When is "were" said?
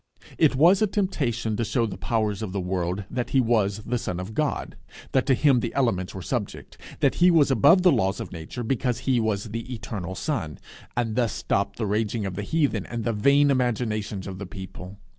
6.15-6.23